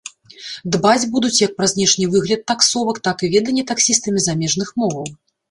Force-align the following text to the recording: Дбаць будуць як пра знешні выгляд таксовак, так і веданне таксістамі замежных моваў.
Дбаць 0.75 1.09
будуць 1.15 1.37
як 1.41 1.53
пра 1.59 1.67
знешні 1.73 2.05
выгляд 2.15 2.41
таксовак, 2.53 3.01
так 3.09 3.17
і 3.27 3.31
веданне 3.35 3.67
таксістамі 3.75 4.27
замежных 4.31 4.75
моваў. 4.81 5.07